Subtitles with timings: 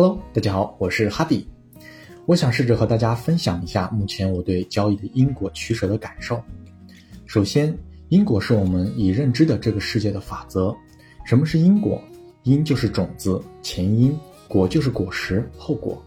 [0.00, 1.44] Hello，大家好，我是哈迪。
[2.24, 6.40] 我想试着和大家分享一下目前我对交易的因果取舍的感受。
[7.26, 7.76] 首先，
[8.08, 10.72] 因果是我们已认知的这个世界的法则。
[11.26, 12.00] 什么是因果？
[12.44, 14.16] 因就是种子前因，
[14.46, 16.00] 果就是果实后果。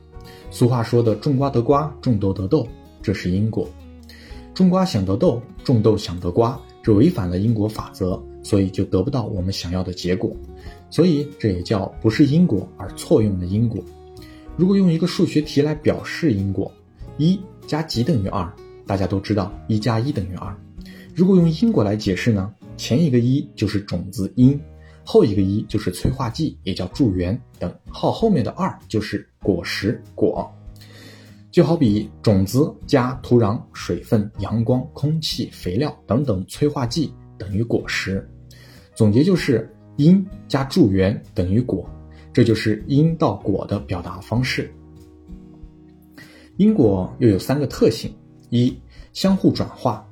[0.49, 2.65] 俗话说的“种瓜得瓜，种豆得豆”，
[3.03, 3.67] 这是因果。
[4.53, 10.35] 种瓜想得豆，种豆想得瓜，这违反了因果法则，所以就得不到我们想要的结果。
[10.89, 13.83] 所以这也叫不是因果而错用的因果。
[14.57, 16.71] 如果用一个数学题来表示因果，
[17.17, 18.52] 一加几等于二，
[18.85, 20.55] 大家都知道一加一等于二。
[21.16, 24.59] 如果用因果来解释呢，前一个一就是种子因。
[25.03, 30.49] 后一个一就是催化剂，也叫助缘等号，后面的二就是果实果。
[31.49, 37.11] 就好比种子加土壤、水分、阳光、空气、肥料等等催化剂
[37.41, 38.30] 等于果实。
[38.94, 41.89] 总结就是因加助缘等于果，
[42.31, 44.72] 这就是因到果的表达方式。
[46.58, 48.14] 因果又有三个特性：
[48.52, 48.78] 一、
[49.11, 50.08] 相互转化，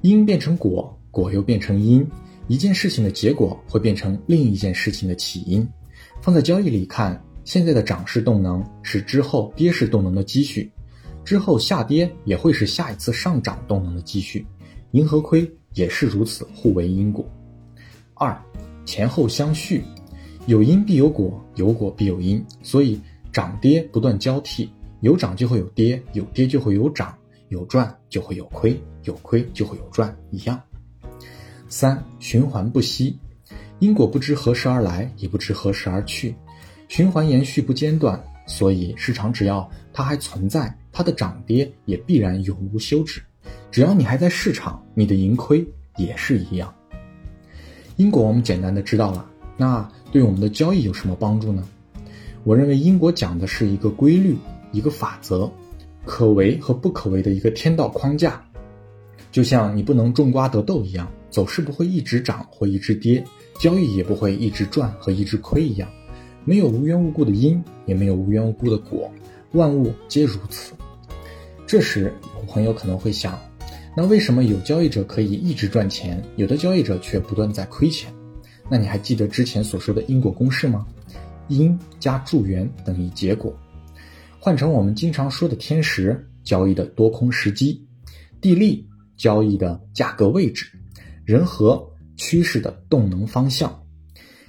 [0.00, 2.04] 因变成果，果又变成因。
[2.48, 5.66] 一件事情的结果会变成另一件事情的起因。
[6.20, 10.68] 放在交易里看，现在的涨势动能是之后跌势动能的积蓄，
[11.24, 14.44] 之后下跌也会是下一次上涨动能的积蓄。
[14.90, 17.24] 盈和亏也是如此，互为因果。
[18.14, 18.40] 二，
[18.84, 19.82] 前后相续，
[20.46, 23.00] 有因必有果，有果必有因，所以
[23.32, 27.16] 涨跌不断交替，有涨就会有跌，有跌就会有涨，
[27.48, 30.60] 有赚就会有亏，有亏就会有赚，一样。
[31.68, 33.18] 三循环不息，
[33.78, 36.34] 因果不知何时而来，也不知何时而去，
[36.88, 43.22] 循环延续不间断，所以市场只要它还存在，它的涨跌也必然永无休止。
[43.72, 46.72] 只要你还在市场，你的盈亏也是一样。
[47.96, 51.66] 因果我们简单的知道了，那对我们的交易有什么帮助呢？
[52.44, 54.36] 我认为因果讲的是一个规律，
[54.72, 55.50] 一个法则，
[56.04, 58.44] 可为和不可为的一个天道框架，
[59.30, 61.10] 就像你不能种瓜得豆一样。
[61.30, 63.24] 走势不会一直涨或一直跌，
[63.58, 65.88] 交易也不会一直赚和一直亏一样，
[66.44, 69.10] 没有无缘无故的因，也没有无缘无故的果，
[69.52, 70.74] 万物皆如此。
[71.66, 73.40] 这时，有朋友可能会想，
[73.94, 78.12] 那为什么有交易者可以一直赚钱，有的交易者却不断在亏钱？
[78.70, 80.86] 那你还记得之前所说的因果公式吗？
[81.48, 83.54] 因加助缘等于结果。
[84.38, 87.78] 换成我们经常说的天时，交易的多空时机；
[88.40, 90.66] 地利，交易的价格位置。
[91.24, 91.86] 人和
[92.16, 93.84] 趋势的动能方向，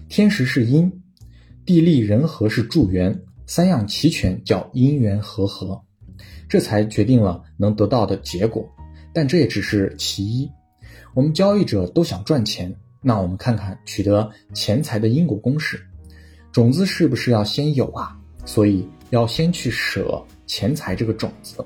[0.08, 0.92] 天时是因，
[1.66, 5.80] 地利人和是助缘，三样齐全叫因缘和合，
[6.48, 8.68] 这才决定了能得到的结果。
[9.14, 10.50] 但这也只是其一。
[11.14, 15.80] 我们交易者都想赚钱，那我们看看取得钱财的因果公式，
[16.52, 18.18] 种子是不是要先有啊？
[18.46, 21.64] 所以要先去舍钱财这个种子，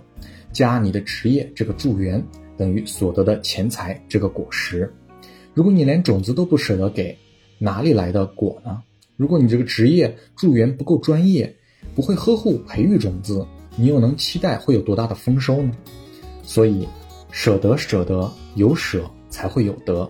[0.52, 2.24] 加你的职业这个助缘。
[2.58, 4.91] 等于所得的钱财这个果实，
[5.53, 7.16] 如果你连种子都不舍得给，
[7.59, 8.81] 哪里来的果呢？
[9.16, 11.56] 如果你这个职业助缘不够专业，
[11.94, 15.72] 不会呵护培育种子，你又能期待会有多大的丰收呢？
[16.41, 16.88] 所以，
[17.32, 20.10] 舍得舍得，有舍才会有得，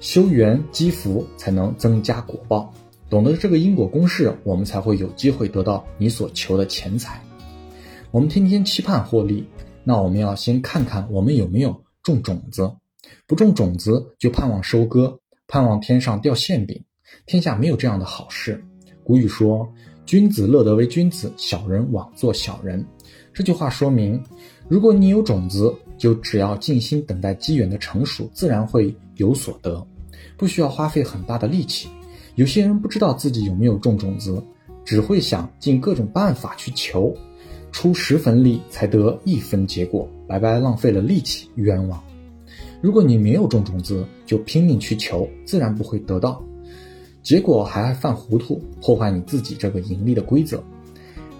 [0.00, 2.72] 修缘积福才能增加果报。
[3.08, 7.22] 懂得这个因果公式，我们才会有机会得到你所求的钱财。
[8.10, 9.46] 我们天天期盼获利。
[9.84, 12.70] 那我们要先看看我们有没有种种子，
[13.26, 15.18] 不种种子就盼望收割，
[15.48, 16.84] 盼望天上掉馅饼，
[17.26, 18.64] 天下没有这样的好事。
[19.02, 19.68] 古语说
[20.06, 22.86] ：“君子乐得为君子，小人枉做小人。”
[23.34, 24.22] 这句话说明，
[24.68, 29.86] 如果你有种子，就只要静心等待机缘的成熟，自然会有所得，
[30.36, 31.88] 不需要花费很大的力气。
[32.34, 34.42] 有些人不知道自己有没有种种子，
[34.84, 37.16] 只会想尽各种办法去求。
[37.70, 42.02] 出十分力才得一分结果，白白浪费了力气，冤枉。
[42.80, 46.42] 如果你没有种种子，就拼命去求，自然不会得到，
[47.22, 50.60] 结果还爱犯糊涂，破坏你自己这个盈利的规则，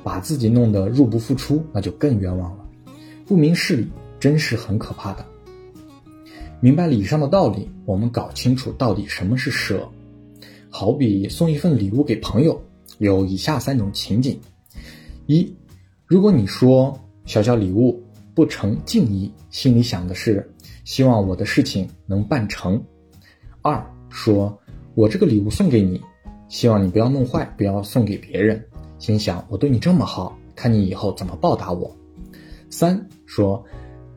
[0.05, 2.64] 把自己弄得入不敷出，那就更冤枉了。
[3.26, 3.88] 不明事理，
[4.23, 5.27] 真是很可怕的。
[6.61, 9.91] 明白了以上的道理，我们搞清楚到底什么是舍。
[10.71, 12.63] 好比送一份礼物给朋友，
[12.99, 14.39] 有以下三种情景：
[15.27, 15.53] 一。
[16.07, 18.01] 如果你说小小礼物
[18.33, 20.49] 不成敬意，心里想的是
[20.85, 22.81] 希望我的事情能办成；
[23.61, 24.57] 二说
[24.95, 26.01] 我这个礼物送给你，
[26.47, 28.65] 希望你不要弄坏，不要送给别人，
[29.01, 31.91] 心想我对你这么好，看你以后怎么报答我；
[32.71, 33.65] 三说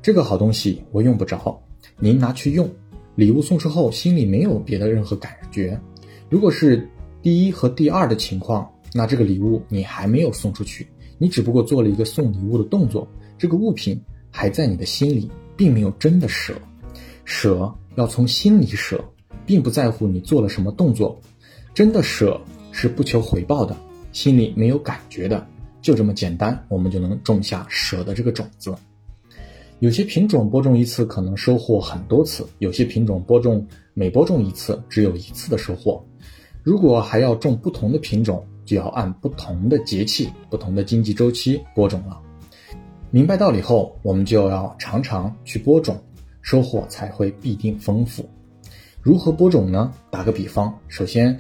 [0.06, 1.60] 这个好东西我用不着，
[1.98, 2.70] 您拿去用。
[3.16, 5.82] 礼物送出后，心里没有别的任何感觉。
[6.30, 6.88] 如果是
[7.24, 10.88] 第一和第二的情况，那这个礼物你还没有送出去，
[11.18, 14.00] 你只不过做了一个送礼物的动作，这个物品
[14.30, 16.54] 还在你的心里，并没有真的舍。
[17.24, 19.04] 舍要从心里舍，
[19.44, 21.20] 并不在乎你做了什么动作，
[21.74, 22.40] 真的舍
[22.72, 23.76] 是不求回报的，
[24.12, 25.48] 心里没有感觉的，
[25.82, 28.72] 就这么简单，我们就能种下舍的这个种子。
[29.80, 36.04] 有些品种播种一次可能收获很多次，有些品种播种每播种一次只有一次的收获。
[36.64, 42.20] 如果还要种不同的品种，就要按不同的节气、不同的经济周期播种了。
[43.12, 46.02] 明白道理后，我们就要常常去播种，
[46.42, 48.28] 收获才会必定丰富。
[49.02, 49.94] 如何播种呢？
[50.10, 51.38] 打个比方，首先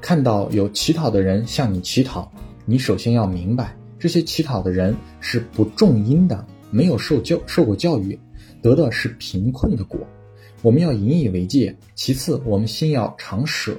[0.00, 2.30] 看到有乞讨的人向你乞讨，
[2.64, 6.46] 你首先要明白，这些乞讨的人是不种因的。
[6.72, 8.18] 没有受教受过教育，
[8.60, 10.00] 得的是贫困的果。
[10.62, 11.76] 我们要引以为戒。
[11.94, 13.76] 其次，我们心要常舍，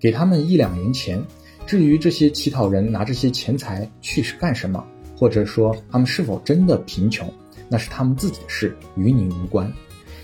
[0.00, 1.22] 给他们一两元钱。
[1.66, 4.84] 至于这些乞讨人拿这些钱财去是干什么，
[5.16, 7.32] 或者说他们是否真的贫穷，
[7.68, 9.72] 那是他们自己的事，与你无关。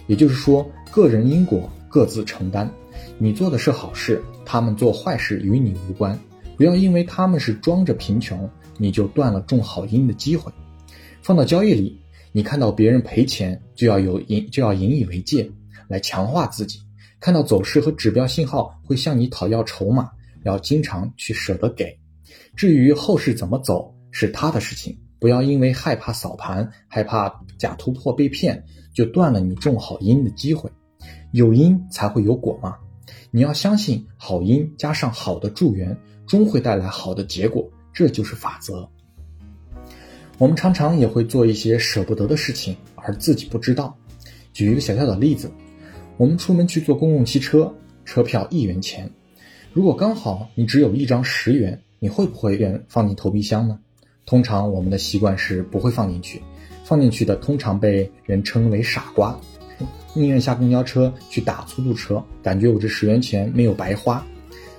[0.06, 2.69] 也就是说，个人因果各自承担。
[3.19, 6.19] 你做的是好事，他们做坏事与你无关。
[6.56, 10.50] 不要因为他们是装着贫穷，你就断了种好因的机会。
[11.23, 12.00] 放到交易里。
[12.38, 15.50] 你看到别人赔钱，就要有引就要引以为戒，
[15.88, 16.79] 来强化自己。
[17.19, 20.08] 看到走势和指标信号会向你讨要筹码，
[20.44, 21.99] 要经常去舍得给。
[22.55, 28.64] 至于后市怎么走，是他的事情，不要因为害怕扫盘、害怕假突破被骗，
[28.94, 30.70] 就断了你种好因的机会。
[31.32, 32.76] 有因才会有果嘛，
[33.32, 38.88] 你要相信好因加上好的助缘，终会带来好的结果，这就是法则。
[40.38, 43.96] 我们常常也会做一些舍不得的事情，而自己不知道。
[44.52, 45.50] 举一个小小的例子，
[46.17, 47.75] 我们出门去坐公共汽车，
[48.05, 49.11] 车票一元钱。
[49.73, 53.81] 如果刚好你只有一张十元，你会不会愿放进投币箱呢？
[54.26, 56.40] 通常我们的习惯是不会放进去，
[56.85, 59.37] 放进去的通常被人称为傻瓜，
[60.14, 64.25] 宁愿下公交车去打出租车，感觉我这十元钱没有白花。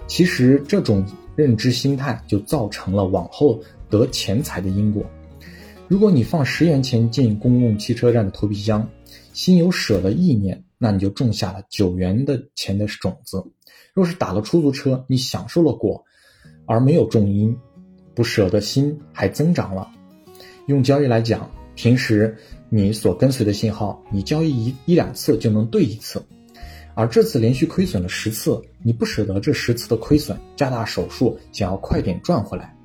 [0.08, 3.60] 其实这种认知心态就造成了往后
[3.90, 5.04] 得钱财的因果。
[5.90, 8.88] 如果你放十元钱进公共汽车站的投币箱，
[9.34, 13.44] 心有舍的意念，那你就种下了九元的钱的种子。
[13.92, 16.06] 若是打了出租车，你享受了果，
[16.68, 17.58] 而没有种因，
[18.14, 19.90] 不舍的心还增长了。
[20.68, 22.38] 用交易来讲，平时
[22.70, 26.24] 你所跟随的信号，你交易一一两次就能对一次，
[26.94, 32.78] 而这次连续亏损了十次，你不舍得这十次的亏损，加大手术想要快点赚回来，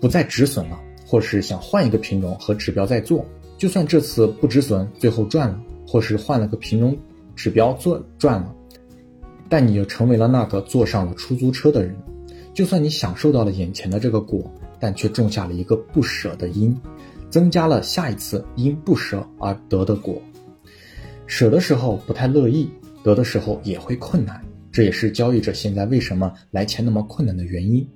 [0.00, 0.76] 不再止损了。
[1.12, 3.22] 或是想换一个品种和指标再做，
[3.58, 5.54] 就算这次不止损，最后赚了；
[5.86, 6.96] 或是换了个品种
[7.36, 8.54] 指标做赚了，
[9.46, 11.94] 但你又成为了那个坐上了出租车的人。
[12.54, 14.50] 就算你享受到了眼前的这个果，
[14.80, 16.74] 但却种下了一个不舍的因，
[17.28, 20.14] 增加了下一次因不舍而得的果。
[21.26, 22.70] 舍的时候不太乐意，
[23.04, 24.42] 得的时候也会困难，
[24.72, 27.86] 这也是交易者现在为什么来钱那么困难的原因。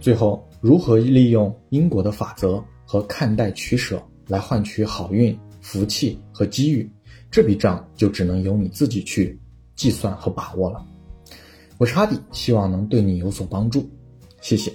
[0.00, 6.88] 最后，如何利用因果的法则和看待取舍来换取好运、福气和机遇，
[7.32, 9.36] 这笔账就只能由你自己去
[9.74, 10.86] 计算和把握了。
[11.78, 13.90] 我是哈迪，希望能对你有所帮助，
[14.40, 14.72] 谢谢。